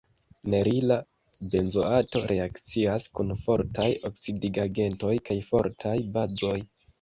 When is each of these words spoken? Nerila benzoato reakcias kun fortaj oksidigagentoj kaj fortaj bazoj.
Nerila 0.51 0.95
benzoato 1.51 2.21
reakcias 2.31 3.05
kun 3.19 3.35
fortaj 3.43 3.87
oksidigagentoj 4.11 5.13
kaj 5.31 5.39
fortaj 5.53 5.95
bazoj. 6.19 6.57